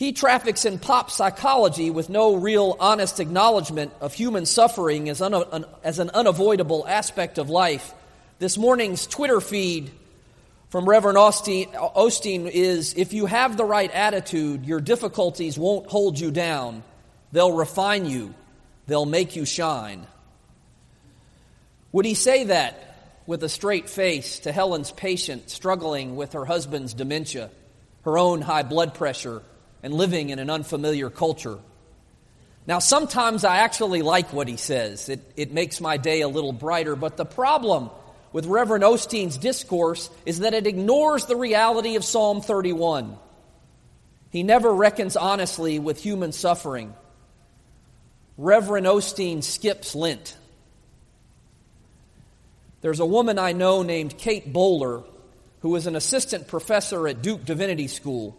He 0.00 0.12
traffics 0.12 0.64
in 0.64 0.78
pop 0.78 1.10
psychology 1.10 1.90
with 1.90 2.08
no 2.08 2.34
real 2.34 2.74
honest 2.80 3.20
acknowledgement 3.20 3.92
of 4.00 4.14
human 4.14 4.46
suffering 4.46 5.10
as, 5.10 5.20
an, 5.20 5.66
as 5.84 5.98
an 5.98 6.08
unavoidable 6.08 6.88
aspect 6.88 7.36
of 7.36 7.50
life. 7.50 7.92
This 8.38 8.56
morning's 8.56 9.06
Twitter 9.06 9.42
feed 9.42 9.90
from 10.70 10.88
Reverend 10.88 11.18
Osteen 11.18 12.50
is 12.50 12.94
if 12.94 13.12
you 13.12 13.26
have 13.26 13.58
the 13.58 13.66
right 13.66 13.90
attitude, 13.90 14.64
your 14.64 14.80
difficulties 14.80 15.58
won't 15.58 15.90
hold 15.90 16.18
you 16.18 16.30
down. 16.30 16.82
They'll 17.32 17.52
refine 17.52 18.06
you, 18.06 18.34
they'll 18.86 19.04
make 19.04 19.36
you 19.36 19.44
shine. 19.44 20.06
Would 21.92 22.06
he 22.06 22.14
say 22.14 22.44
that 22.44 23.20
with 23.26 23.44
a 23.44 23.50
straight 23.50 23.90
face 23.90 24.38
to 24.38 24.50
Helen's 24.50 24.92
patient 24.92 25.50
struggling 25.50 26.16
with 26.16 26.32
her 26.32 26.46
husband's 26.46 26.94
dementia, 26.94 27.50
her 28.06 28.16
own 28.16 28.40
high 28.40 28.62
blood 28.62 28.94
pressure, 28.94 29.42
and 29.82 29.94
living 29.94 30.30
in 30.30 30.38
an 30.38 30.50
unfamiliar 30.50 31.10
culture? 31.10 31.58
Now, 32.66 32.78
sometimes 32.78 33.44
I 33.44 33.58
actually 33.58 34.02
like 34.02 34.32
what 34.32 34.46
he 34.46 34.56
says. 34.56 35.08
It, 35.08 35.20
it 35.36 35.52
makes 35.52 35.80
my 35.80 35.96
day 35.96 36.20
a 36.20 36.28
little 36.28 36.52
brighter, 36.52 36.94
but 36.94 37.16
the 37.16 37.24
problem 37.24 37.90
with 38.32 38.46
Reverend 38.46 38.84
Osteen's 38.84 39.38
discourse 39.38 40.10
is 40.24 40.40
that 40.40 40.54
it 40.54 40.66
ignores 40.66 41.26
the 41.26 41.36
reality 41.36 41.96
of 41.96 42.04
Psalm 42.04 42.40
31. 42.42 43.16
He 44.30 44.42
never 44.42 44.72
reckons 44.72 45.16
honestly 45.16 45.78
with 45.78 46.00
human 46.00 46.32
suffering. 46.32 46.94
Reverend 48.38 48.86
Osteen 48.86 49.42
skips 49.42 49.94
Lent. 49.94 50.36
There's 52.80 53.00
a 53.00 53.06
woman 53.06 53.38
I 53.38 53.52
know 53.52 53.82
named 53.82 54.16
Kate 54.16 54.50
Bowler 54.50 55.02
who 55.60 55.76
is 55.76 55.86
an 55.86 55.96
assistant 55.96 56.48
professor 56.48 57.06
at 57.06 57.20
Duke 57.20 57.44
Divinity 57.44 57.86
School. 57.88 58.36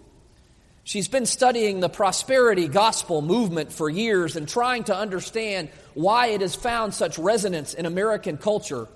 She's 0.83 1.07
been 1.07 1.25
studying 1.25 1.79
the 1.79 1.89
prosperity 1.89 2.67
gospel 2.67 3.21
movement 3.21 3.71
for 3.71 3.89
years 3.89 4.35
and 4.35 4.47
trying 4.47 4.85
to 4.85 4.95
understand 4.95 5.69
why 5.93 6.27
it 6.27 6.41
has 6.41 6.55
found 6.55 6.93
such 6.93 7.19
resonance 7.19 7.73
in 7.73 7.85
American 7.85 8.37
culture 8.37 8.87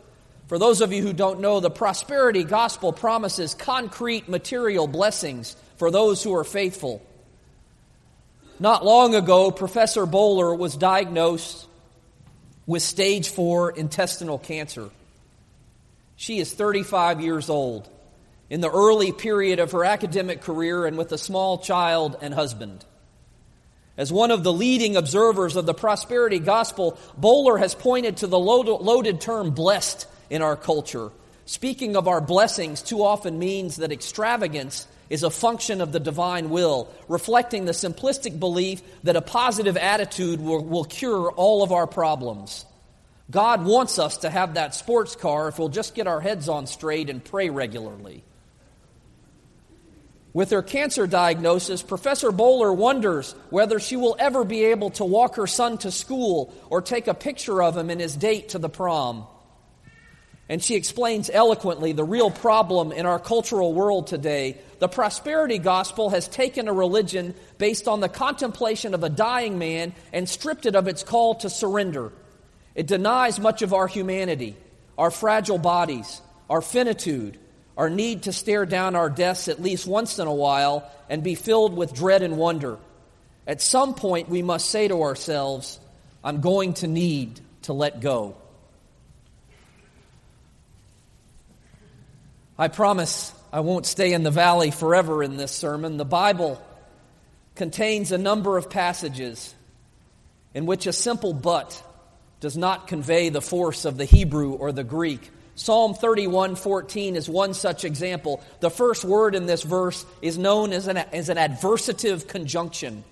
for 0.48 0.60
those 0.60 0.82
of 0.82 0.94
you 0.94 1.02
who 1.02 1.14
don't 1.14 1.40
know, 1.40 1.60
the 1.60 1.72
prosperity 1.72 2.44
gospel 2.44 2.94
promises 2.94 3.56
concrete 3.56 4.30
material 4.30 4.88
blessings 4.88 5.56
for 5.78 5.90
those 5.90 6.22
who 6.22 6.36
are 6.36 6.44
faithful. 6.44 7.02
Not 8.60 8.86
long 8.86 9.16
ago, 9.16 9.50
Professor 9.50 10.06
Bowler 10.06 10.54
was 10.54 10.78
diagnosed 10.78 11.68
with 12.68 12.84
stage 12.84 13.30
four 13.30 13.72
intestinal 13.72 14.38
cancer. 14.38 14.90
She 16.16 16.38
is 16.40 16.54
35 16.54 17.22
years 17.22 17.50
old, 17.50 17.90
in 18.50 18.62
the 18.62 18.72
early 18.72 19.12
period 19.12 19.60
of 19.60 19.72
her 19.72 19.84
academic 19.84 20.42
career, 20.42 20.86
and 20.86 20.98
with 20.98 21.12
a 21.12 21.18
small 21.18 21.58
child 21.58 22.18
and 22.22 22.34
husband. 22.34 22.86
As 23.98 24.12
one 24.12 24.32
of 24.32 24.44
the 24.44 24.54
leading 24.54 24.98
observers 24.98 25.56
of 25.56 25.66
the 25.66 25.74
prosperity 25.74 26.40
gospel, 26.40 27.00
Bowler 27.18 27.58
has 27.58 27.74
pointed 27.74 28.18
to 28.18 28.28
the 28.28 28.40
loaded 28.40 29.22
term 29.22 29.52
blessed 29.52 30.08
in 30.30 30.42
our 30.42 30.56
culture. 30.56 31.12
Speaking 31.46 31.96
of 31.96 32.08
our 32.08 32.22
blessings 32.22 32.82
too 32.82 33.04
often 33.04 33.40
means 33.40 33.78
that 33.78 33.92
extravagance 33.92 34.88
is 35.10 35.24
a 35.24 35.30
function 35.30 35.82
of 35.82 35.92
the 35.92 36.00
divine 36.00 36.50
will, 36.50 36.92
reflecting 37.08 37.66
the 37.66 37.72
simplistic 37.72 38.40
belief 38.40 38.82
that 39.04 39.16
a 39.16 39.22
positive 39.22 39.78
attitude 39.78 40.42
will, 40.42 40.64
will 40.64 40.84
cure 40.84 41.32
all 41.32 41.64
of 41.64 41.72
our 41.72 41.88
problems. 41.88 42.66
God 43.30 43.64
wants 43.64 43.98
us 43.98 44.18
to 44.18 44.30
have 44.30 44.56
that 44.56 44.76
sports 44.76 45.16
car 45.16 45.48
if 45.48 45.58
we'll 45.58 45.70
just 45.70 45.96
get 45.96 46.08
our 46.08 46.22
heads 46.22 46.50
on 46.50 46.68
straight 46.68 47.10
and 47.10 47.24
pray 47.24 47.50
regularly. 47.50 48.24
With 50.36 50.52
her 50.52 50.62
cancer 50.62 51.08
diagnosis, 51.08 51.82
Professor 51.82 52.30
Bowler 52.30 52.74
wonders 52.74 53.32
whether 53.52 53.80
she 53.80 53.96
will 53.96 54.18
ever 54.20 54.44
be 54.44 54.66
able 54.66 54.90
to 54.90 55.06
walk 55.06 55.38
her 55.38 55.48
son 55.48 55.78
to 55.78 55.92
school 55.92 56.54
or 56.70 56.82
take 56.82 57.08
a 57.08 57.14
picture 57.14 57.64
of 57.64 57.78
him 57.78 57.90
in 57.90 58.00
his 58.00 58.18
date 58.18 58.50
to 58.50 58.60
the 58.60 58.68
prom. 58.68 59.28
And 60.50 60.62
she 60.62 60.76
explains 60.76 61.30
eloquently 61.30 61.94
the 61.94 62.04
real 62.04 62.30
problem 62.30 62.92
in 62.92 63.06
our 63.06 63.18
cultural 63.18 63.72
world 63.72 64.08
today. 64.08 64.58
The 64.80 64.90
prosperity 64.90 65.58
gospel 65.58 66.10
has 66.10 66.28
taken 66.28 66.68
a 66.68 66.74
religion 66.74 67.34
based 67.58 67.88
on 67.88 68.02
the 68.02 68.10
contemplation 68.10 68.94
of 68.94 69.06
a 69.06 69.10
dying 69.10 69.58
man 69.58 69.94
and 70.12 70.28
stripped 70.28 70.66
it 70.66 70.76
of 70.76 70.90
its 70.90 71.02
call 71.02 71.36
to 71.36 71.50
surrender. 71.50 72.12
It 72.76 72.88
denies 72.88 73.40
much 73.40 73.62
of 73.62 73.74
our 73.74 73.88
humanity, 73.88 74.58
our 74.98 75.12
fragile 75.12 75.60
bodies, 75.60 76.22
our 76.50 76.62
finitude, 76.62 77.40
our 77.78 77.90
need 77.90 78.24
to 78.24 78.34
stare 78.34 78.66
down 78.66 78.96
our 78.96 79.10
deaths 79.10 79.48
at 79.48 79.62
least 79.62 79.86
once 79.86 80.20
in 80.20 80.28
a 80.28 80.34
while 80.34 80.90
and 81.10 81.24
be 81.24 81.36
filled 81.36 81.76
with 81.76 81.94
dread 81.94 82.22
and 82.22 82.38
wonder. 82.38 82.78
At 83.46 83.62
some 83.62 83.94
point, 83.94 84.30
we 84.30 84.42
must 84.42 84.70
say 84.70 84.88
to 84.88 85.02
ourselves, 85.04 85.80
I'm 86.24 86.42
going 86.42 86.74
to 86.76 86.88
need 86.88 87.40
to 87.64 87.74
let 87.74 88.00
go. 88.00 88.36
I 92.58 92.70
promise 92.70 93.34
I 93.52 93.60
won't 93.60 93.86
stay 93.86 94.14
in 94.14 94.24
the 94.24 94.32
valley 94.32 94.72
forever 94.72 95.22
in 95.22 95.36
this 95.36 95.52
sermon. 95.52 95.98
The 95.98 96.06
Bible 96.06 96.62
contains 97.56 98.12
a 98.12 98.18
number 98.18 98.58
of 98.58 98.70
passages 98.70 99.54
in 100.54 100.66
which 100.66 100.88
a 100.88 100.94
simple 100.94 101.34
but 101.34 101.82
does 102.40 102.56
not 102.56 102.88
convey 102.88 103.30
the 103.30 103.42
force 103.42 103.86
of 103.86 103.98
the 103.98 104.06
Hebrew 104.06 104.54
or 104.54 104.72
the 104.72 104.84
Greek. 104.84 105.32
Psalm 105.56 105.94
31:14 105.94 107.16
is 107.16 107.30
one 107.30 107.54
such 107.54 107.86
example. 107.86 108.42
The 108.60 108.70
first 108.70 109.06
word 109.06 109.36
in 109.36 109.46
this 109.46 109.64
verse 109.64 110.06
is 110.22 110.38
known 110.38 110.74
as 110.74 110.88
an, 110.88 110.98
as 110.98 111.30
an 111.30 111.38
adversative 111.38 112.28
conjunction, 112.28 113.04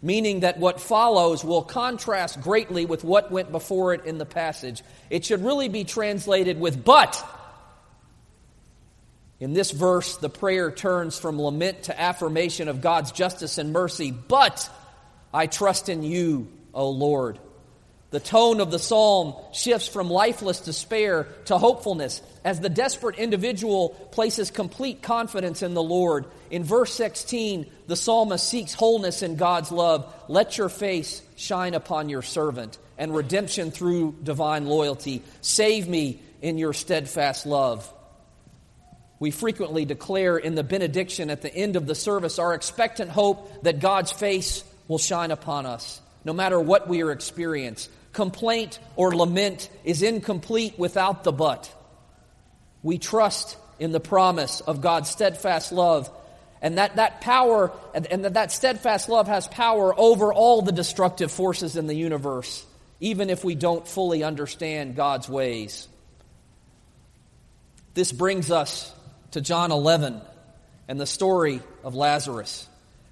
meaning 0.00 0.40
that 0.40 0.58
what 0.58 0.80
follows 0.80 1.44
will 1.44 1.62
contrast 1.62 2.40
greatly 2.40 2.86
with 2.86 3.04
what 3.04 3.30
went 3.30 3.52
before 3.52 3.92
it 3.92 4.06
in 4.06 4.18
the 4.18 4.26
passage. 4.26 4.82
It 5.10 5.24
should 5.26 5.44
really 5.44 5.68
be 5.68 5.84
translated 5.84 6.58
with 6.58 6.84
but 6.84 7.22
in 9.40 9.54
this 9.54 9.70
verse, 9.70 10.18
the 10.18 10.28
prayer 10.28 10.70
turns 10.70 11.18
from 11.18 11.40
lament 11.40 11.84
to 11.84 11.98
affirmation 11.98 12.68
of 12.68 12.82
God's 12.82 13.10
justice 13.10 13.56
and 13.56 13.72
mercy. 13.72 14.10
But 14.10 14.70
I 15.32 15.46
trust 15.46 15.88
in 15.88 16.02
you, 16.02 16.48
O 16.74 16.90
Lord. 16.90 17.38
The 18.10 18.20
tone 18.20 18.60
of 18.60 18.72
the 18.72 18.80
psalm 18.80 19.36
shifts 19.52 19.86
from 19.86 20.10
lifeless 20.10 20.60
despair 20.60 21.28
to 21.44 21.58
hopefulness 21.58 22.20
as 22.44 22.58
the 22.58 22.68
desperate 22.68 23.18
individual 23.18 23.90
places 24.10 24.50
complete 24.50 25.00
confidence 25.00 25.62
in 25.62 25.74
the 25.74 25.82
Lord. 25.82 26.24
In 26.50 26.64
verse 26.64 26.92
16, 26.94 27.70
the 27.86 27.94
psalmist 27.94 28.48
seeks 28.48 28.74
wholeness 28.74 29.22
in 29.22 29.36
God's 29.36 29.70
love. 29.70 30.12
Let 30.26 30.58
your 30.58 30.68
face 30.68 31.22
shine 31.36 31.74
upon 31.74 32.08
your 32.08 32.22
servant 32.22 32.78
and 32.98 33.14
redemption 33.14 33.70
through 33.70 34.16
divine 34.24 34.66
loyalty. 34.66 35.22
Save 35.40 35.86
me 35.86 36.20
in 36.42 36.58
your 36.58 36.72
steadfast 36.72 37.46
love. 37.46 37.88
We 39.20 39.30
frequently 39.30 39.84
declare 39.84 40.36
in 40.36 40.56
the 40.56 40.64
benediction 40.64 41.30
at 41.30 41.42
the 41.42 41.54
end 41.54 41.76
of 41.76 41.86
the 41.86 41.94
service 41.94 42.40
our 42.40 42.54
expectant 42.54 43.10
hope 43.10 43.62
that 43.62 43.78
God's 43.78 44.10
face 44.10 44.64
will 44.88 44.98
shine 44.98 45.30
upon 45.30 45.66
us, 45.66 46.00
no 46.24 46.32
matter 46.32 46.58
what 46.58 46.88
we 46.88 47.02
are 47.04 47.12
experiencing. 47.12 47.92
Complaint 48.20 48.78
or 48.96 49.16
lament 49.16 49.70
is 49.82 50.02
incomplete 50.02 50.78
without 50.78 51.24
the 51.24 51.32
but. 51.32 51.74
We 52.82 52.98
trust 52.98 53.56
in 53.78 53.92
the 53.92 53.98
promise 53.98 54.60
of 54.60 54.82
God's 54.82 55.08
steadfast 55.08 55.72
love, 55.72 56.10
and 56.60 56.76
that, 56.76 56.96
that 56.96 57.22
power 57.22 57.72
and, 57.94 58.06
and 58.08 58.26
that, 58.26 58.34
that 58.34 58.52
steadfast 58.52 59.08
love 59.08 59.26
has 59.26 59.48
power 59.48 59.98
over 59.98 60.34
all 60.34 60.60
the 60.60 60.70
destructive 60.70 61.32
forces 61.32 61.78
in 61.78 61.86
the 61.86 61.94
universe, 61.94 62.66
even 63.00 63.30
if 63.30 63.42
we 63.42 63.54
don't 63.54 63.88
fully 63.88 64.22
understand 64.22 64.96
God's 64.96 65.26
ways. 65.26 65.88
This 67.94 68.12
brings 68.12 68.50
us 68.50 68.92
to 69.30 69.40
John 69.40 69.72
11 69.72 70.20
and 70.88 71.00
the 71.00 71.06
story 71.06 71.62
of 71.82 71.94
Lazarus. 71.94 72.68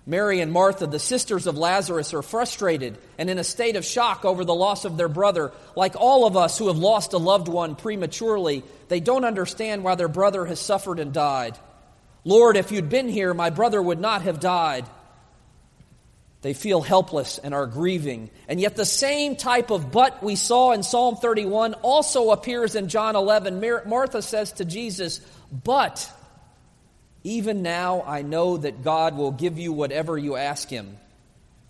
Mary 0.08 0.40
and 0.40 0.50
Martha, 0.50 0.86
the 0.86 0.98
sisters 0.98 1.46
of 1.46 1.58
Lazarus, 1.58 2.14
are 2.14 2.22
frustrated 2.22 2.96
and 3.18 3.28
in 3.28 3.38
a 3.38 3.44
state 3.44 3.76
of 3.76 3.84
shock 3.84 4.24
over 4.24 4.42
the 4.42 4.54
loss 4.54 4.86
of 4.86 4.96
their 4.96 5.06
brother. 5.06 5.52
Like 5.76 5.96
all 5.96 6.26
of 6.26 6.34
us 6.34 6.56
who 6.56 6.68
have 6.68 6.78
lost 6.78 7.12
a 7.12 7.18
loved 7.18 7.46
one 7.46 7.76
prematurely, 7.76 8.64
they 8.88 9.00
don't 9.00 9.26
understand 9.26 9.84
why 9.84 9.96
their 9.96 10.08
brother 10.08 10.46
has 10.46 10.58
suffered 10.58 10.98
and 10.98 11.12
died. 11.12 11.58
Lord, 12.24 12.56
if 12.56 12.72
you'd 12.72 12.88
been 12.88 13.10
here, 13.10 13.34
my 13.34 13.50
brother 13.50 13.82
would 13.82 14.00
not 14.00 14.22
have 14.22 14.40
died. 14.40 14.86
They 16.40 16.54
feel 16.54 16.80
helpless 16.80 17.36
and 17.36 17.52
are 17.52 17.66
grieving. 17.66 18.30
And 18.48 18.58
yet, 18.58 18.76
the 18.76 18.86
same 18.86 19.36
type 19.36 19.70
of 19.70 19.92
but 19.92 20.22
we 20.22 20.36
saw 20.36 20.72
in 20.72 20.84
Psalm 20.84 21.16
31 21.16 21.74
also 21.74 22.30
appears 22.30 22.76
in 22.76 22.88
John 22.88 23.14
11. 23.14 23.62
Martha 23.84 24.22
says 24.22 24.52
to 24.52 24.64
Jesus, 24.64 25.20
But 25.52 26.10
even 27.24 27.62
now 27.62 28.02
I 28.06 28.22
know 28.22 28.56
that 28.56 28.82
God 28.82 29.16
will 29.16 29.32
give 29.32 29.58
you 29.58 29.72
whatever 29.72 30.16
you 30.16 30.36
ask 30.36 30.68
Him. 30.68 30.96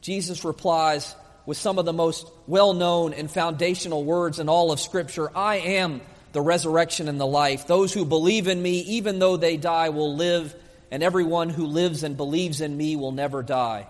Jesus 0.01 0.45
replies 0.45 1.15
with 1.47 1.57
some 1.57 1.79
of 1.79 1.85
the 1.85 1.93
most 1.93 2.31
well 2.47 2.75
known 2.75 3.13
and 3.13 3.31
foundational 3.31 4.05
words 4.05 4.39
in 4.39 4.49
all 4.49 4.71
of 4.71 4.81
Scripture 4.81 5.31
I 5.37 5.57
am 5.57 6.01
the 6.33 6.41
resurrection 6.41 7.09
and 7.09 7.19
the 7.19 7.27
life. 7.27 7.67
Those 7.67 7.93
who 7.93 8.05
believe 8.05 8.49
in 8.49 8.61
me, 8.61 8.81
even 8.81 9.19
though 9.19 9.37
they 9.37 9.57
die, 9.57 9.89
will 9.89 10.15
live, 10.15 10.55
and 10.91 11.03
everyone 11.03 11.49
who 11.49 11.67
lives 11.67 12.03
and 12.03 12.17
believes 12.17 12.61
in 12.61 12.77
me 12.77 12.97
will 12.97 13.13
never 13.13 13.43
die. 13.43 13.87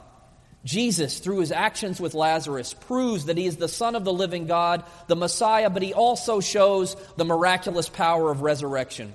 Jesus, 0.64 1.18
through 1.18 1.40
his 1.40 1.52
actions 1.52 2.00
with 2.00 2.14
Lazarus, 2.14 2.74
proves 2.74 3.26
that 3.26 3.38
he 3.38 3.46
is 3.46 3.56
the 3.56 3.68
Son 3.68 3.94
of 3.94 4.04
the 4.04 4.12
living 4.12 4.46
God, 4.46 4.84
the 5.06 5.16
Messiah, 5.16 5.70
but 5.70 5.82
he 5.82 5.94
also 5.94 6.40
shows 6.40 6.96
the 7.16 7.24
miraculous 7.24 7.88
power 7.88 8.30
of 8.30 8.42
resurrection. 8.42 9.12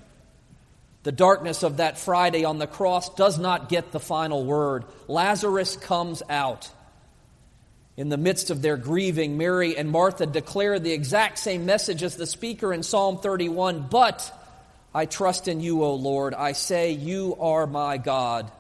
The 1.04 1.12
darkness 1.12 1.64
of 1.64 1.78
that 1.78 1.98
Friday 1.98 2.46
on 2.46 2.60
the 2.60 2.68
cross 2.68 3.14
does 3.14 3.38
not 3.38 3.68
get 3.68 3.92
the 3.92 4.00
final 4.00 4.46
word. 4.46 4.86
Lazarus 5.08 5.76
comes 5.76 6.24
out. 6.30 6.70
In 7.96 8.10
the 8.10 8.18
midst 8.18 8.50
of 8.50 8.62
their 8.62 8.78
grieving, 8.78 9.38
Mary 9.38 9.78
and 9.78 9.92
Martha 9.92 10.26
declare 10.26 10.80
the 10.80 10.94
exact 10.94 11.38
same 11.38 11.66
message 11.66 12.02
as 12.04 12.16
the 12.16 12.26
speaker 12.26 12.74
in 12.74 12.84
Psalm 12.84 13.20
31 13.20 13.88
But 13.90 14.32
I 14.94 15.06
trust 15.06 15.48
in 15.48 15.60
you, 15.60 15.84
O 15.84 15.94
Lord. 15.96 16.34
I 16.34 16.54
say, 16.54 16.92
You 16.92 17.36
are 17.40 17.68
my 17.68 17.98
God. 17.98 18.52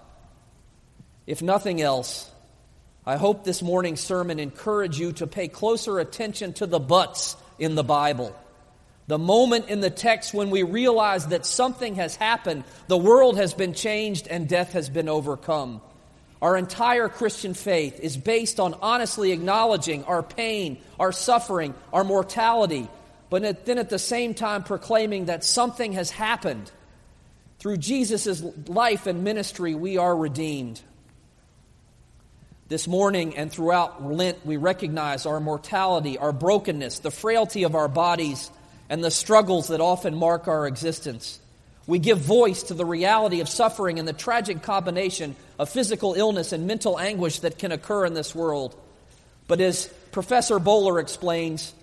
If 1.25 1.41
nothing 1.41 1.82
else, 1.82 2.29
I 3.06 3.15
hope 3.15 3.43
this 3.43 3.62
morning's 3.62 4.01
sermon 4.01 4.39
encourage 4.39 4.99
you 4.99 5.13
to 5.13 5.27
pay 5.27 5.47
closer 5.47 5.99
attention 5.99 6.53
to 6.53 6.67
the 6.67 6.79
buts 6.79 7.38
in 7.58 7.75
the 7.75 7.84
Bible. 7.84 8.36
The 9.08 9.20
moment 9.20 9.70
in 9.70 9.82
the 9.82 9.89
text 9.89 10.34
when 10.34 10.50
we 10.50 10.63
realize 10.63 11.28
that 11.28 11.46
something 11.46 11.96
has 11.96 12.16
happened, 12.16 12.63
the 12.88 12.98
world 12.98 13.38
has 13.38 13.54
been 13.54 13.74
changed, 13.74 14.28
and 14.28 14.48
death 14.48 14.74
has 14.74 14.89
been 14.89 15.10
overcome. 15.10 15.82
Our 16.42 16.58
entire 16.58 17.10
Christian 17.10 17.54
faith 17.54 18.00
is 18.00 18.18
based 18.18 18.60
on 18.60 18.76
honestly 18.82 19.32
acknowledging 19.32 20.04
our 20.06 20.24
pain, 20.24 20.78
our 21.00 21.12
suffering, 21.12 21.74
our 21.92 22.04
mortality, 22.04 22.89
but 23.30 23.66
then 23.66 23.78
at 23.78 23.89
the 23.89 24.00
same 24.00 24.34
time 24.34 24.63
proclaiming 24.63 25.26
that 25.26 25.44
something 25.44 25.94
has 25.94 26.12
happened. 26.12 26.72
Through 27.60 27.78
Jesus' 27.78 28.44
life 28.68 29.08
and 29.08 29.24
ministry, 29.24 29.74
we 29.74 29.98
are 29.98 30.16
redeemed. 30.16 30.82
This 32.68 32.88
morning 32.88 33.38
and 33.38 33.52
throughout 33.52 34.04
Lent, 34.04 34.46
we 34.46 34.58
recognize 34.58 35.26
our 35.26 35.39
mortality, 35.39 36.18
our 36.18 36.34
brokenness, 36.34 37.00
the 37.00 37.12
frailty 37.12 37.63
of 37.63 37.76
our 37.76 37.88
bodies, 37.88 38.52
and 38.89 39.04
the 39.04 39.12
struggles 39.12 39.69
that 39.69 39.82
often 39.82 40.15
mark 40.15 40.48
our 40.48 40.67
existence. 40.67 41.39
We 41.86 42.00
give 42.00 42.19
voice 42.19 42.63
to 42.63 42.74
the 42.74 42.86
reality 42.86 43.41
of 43.41 43.50
suffering 43.50 44.00
and 44.00 44.08
the 44.08 44.13
tragic 44.13 44.62
combination 44.62 45.36
of 45.60 45.69
physical 45.69 46.13
illness 46.13 46.54
and 46.54 46.67
mental 46.67 47.00
anguish 47.00 47.39
that 47.39 47.60
can 47.60 47.72
occur 47.72 48.06
in 48.06 48.13
this 48.13 48.34
world. 48.34 48.76
But 49.48 49.60
as 49.60 49.88
Professor 50.12 50.60
Bowler 50.60 51.00
explains, 51.00 51.74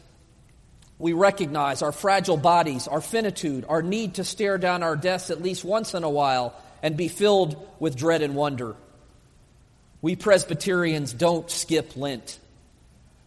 we 0.99 1.13
recognize 1.13 1.83
our 1.83 1.93
fragile 1.93 2.37
bodies, 2.37 2.89
our 2.89 3.01
finitude, 3.01 3.65
our 3.69 3.83
need 3.83 4.15
to 4.15 4.25
stare 4.25 4.59
down 4.59 4.83
our 4.83 4.97
deaths 4.97 5.31
at 5.31 5.43
least 5.43 5.65
once 5.65 5.95
in 5.95 6.05
a 6.05 6.11
while 6.11 6.55
and 6.83 6.97
be 6.97 7.09
filled 7.09 7.57
with 7.79 7.97
dread 7.97 8.23
and 8.23 8.35
wonder. 8.35 8.77
We 10.03 10.17
Presbyterians 10.17 11.13
don't 11.13 11.51
skip 11.51 11.97
Lent, 11.97 12.39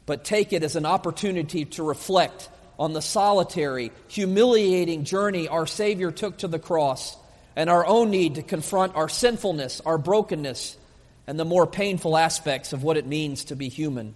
but 0.06 0.24
take 0.24 0.54
it 0.54 0.64
as 0.64 0.76
an 0.76 0.86
opportunity 0.86 1.66
to 1.66 1.84
reflect 1.84 2.50
on 2.78 2.94
the 2.94 3.02
solitary, 3.02 3.92
humiliating 4.08 5.04
journey 5.04 5.48
our 5.48 5.68
Savior 5.68 6.12
took 6.12 6.38
to 6.40 6.48
the 6.48 6.60
cross 6.60 7.16
and 7.56 7.70
our 7.70 7.86
own 7.86 8.10
need 8.10 8.36
to 8.36 8.42
confront 8.42 8.96
our 8.96 9.10
sinfulness, 9.10 9.82
our 9.86 9.98
brokenness, 9.98 10.78
and 11.28 11.40
the 11.40 11.46
more 11.46 11.68
painful 11.68 12.18
aspects 12.18 12.74
of 12.74 12.84
what 12.84 12.98
it 12.98 13.06
means 13.06 13.46
to 13.46 13.56
be 13.56 13.70
human. 13.70 14.16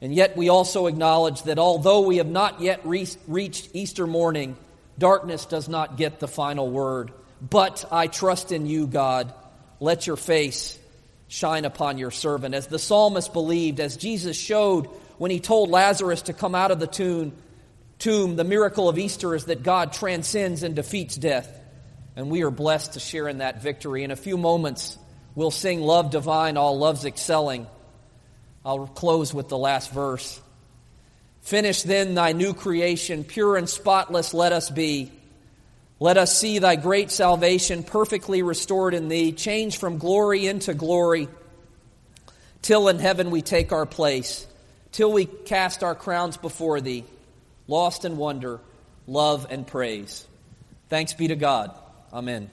And 0.00 0.14
yet, 0.14 0.36
we 0.36 0.50
also 0.50 0.86
acknowledge 0.86 1.42
that 1.44 1.58
although 1.58 2.02
we 2.02 2.18
have 2.18 2.28
not 2.28 2.60
yet 2.60 2.80
re- 2.84 3.08
reached 3.26 3.70
Easter 3.72 4.06
morning, 4.06 4.56
darkness 4.98 5.46
does 5.46 5.68
not 5.68 5.96
get 5.96 6.20
the 6.20 6.28
final 6.28 6.68
word. 6.68 7.12
But 7.40 7.86
I 7.90 8.06
trust 8.06 8.52
in 8.52 8.66
you, 8.66 8.86
God. 8.86 9.32
Let 9.80 10.06
your 10.06 10.16
face 10.16 10.78
shine 11.28 11.64
upon 11.64 11.98
your 11.98 12.10
servant. 12.10 12.54
As 12.54 12.66
the 12.66 12.78
psalmist 12.78 13.32
believed, 13.32 13.80
as 13.80 13.96
Jesus 13.96 14.36
showed 14.38 14.88
when 15.18 15.30
he 15.30 15.40
told 15.40 15.70
Lazarus 15.70 16.22
to 16.22 16.32
come 16.32 16.54
out 16.54 16.70
of 16.70 16.78
the 16.78 16.86
tomb, 16.86 17.32
tomb, 17.98 18.36
the 18.36 18.44
miracle 18.44 18.88
of 18.88 18.98
Easter 18.98 19.34
is 19.34 19.46
that 19.46 19.62
God 19.62 19.92
transcends 19.92 20.62
and 20.62 20.74
defeats 20.74 21.16
death. 21.16 21.48
And 22.16 22.30
we 22.30 22.42
are 22.42 22.50
blessed 22.50 22.94
to 22.94 23.00
share 23.00 23.28
in 23.28 23.38
that 23.38 23.62
victory. 23.62 24.02
In 24.02 24.10
a 24.10 24.16
few 24.16 24.38
moments, 24.38 24.96
we'll 25.34 25.50
sing 25.50 25.80
Love 25.80 26.10
Divine, 26.10 26.56
All 26.56 26.78
Loves 26.78 27.04
Excelling. 27.04 27.66
I'll 28.64 28.86
close 28.86 29.32
with 29.32 29.48
the 29.48 29.58
last 29.58 29.92
verse. 29.92 30.40
Finish 31.42 31.82
then 31.82 32.14
thy 32.14 32.32
new 32.32 32.54
creation, 32.54 33.22
pure 33.22 33.56
and 33.56 33.68
spotless 33.68 34.34
let 34.34 34.52
us 34.52 34.70
be. 34.70 35.12
Let 36.00 36.16
us 36.18 36.36
see 36.36 36.58
thy 36.58 36.76
great 36.76 37.10
salvation 37.10 37.82
perfectly 37.82 38.42
restored 38.42 38.94
in 38.94 39.08
thee, 39.08 39.32
change 39.32 39.78
from 39.78 39.98
glory 39.98 40.46
into 40.46 40.74
glory, 40.74 41.28
till 42.62 42.88
in 42.88 42.98
heaven 42.98 43.30
we 43.30 43.42
take 43.42 43.72
our 43.72 43.86
place, 43.86 44.46
till 44.96 45.12
we 45.12 45.26
cast 45.26 45.82
our 45.84 45.94
crowns 45.94 46.38
before 46.38 46.80
thee, 46.80 47.04
lost 47.68 48.06
in 48.06 48.16
wonder, 48.16 48.60
love, 49.06 49.46
and 49.50 49.66
praise. 49.66 50.26
Thanks 50.88 51.12
be 51.12 51.28
to 51.28 51.36
God. 51.36 51.76
Amen. 52.14 52.50